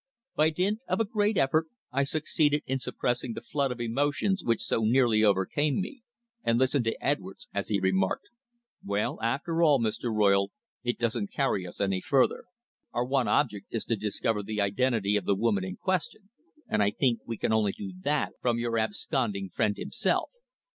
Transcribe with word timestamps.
By 0.35 0.49
dint 0.49 0.83
of 0.87 0.99
a 0.99 1.05
great 1.05 1.37
effort 1.37 1.67
I 1.91 2.05
succeeded 2.05 2.63
in 2.65 2.79
suppressing 2.79 3.33
the 3.33 3.41
flood 3.43 3.71
of 3.71 3.79
emotions 3.79 4.43
which 4.43 4.63
so 4.63 4.81
nearly 4.81 5.23
overcame 5.23 5.79
me, 5.79 6.01
and 6.43 6.57
listened 6.57 6.85
to 6.85 6.97
Edwards 7.05 7.47
as 7.53 7.67
he 7.67 7.79
remarked: 7.79 8.27
"Well, 8.83 9.21
after 9.21 9.61
all, 9.61 9.79
Mr. 9.79 10.05
Royle, 10.11 10.49
it 10.83 10.97
doesn't 10.97 11.31
carry 11.31 11.67
us 11.67 11.79
any 11.79 12.01
further. 12.01 12.45
Our 12.91 13.05
one 13.05 13.27
object 13.27 13.67
is 13.69 13.85
to 13.85 13.95
discover 13.95 14.41
the 14.41 14.59
identity 14.59 15.17
of 15.17 15.25
the 15.25 15.35
woman 15.35 15.63
in 15.63 15.75
question, 15.75 16.29
and 16.67 16.81
I 16.81 16.89
think 16.89 17.19
we 17.27 17.37
can 17.37 17.53
only 17.53 17.71
do 17.73 17.93
that 18.01 18.33
from 18.41 18.57
your 18.57 18.79
absconding 18.79 19.49
friend 19.49 19.77
himself. 19.77 20.31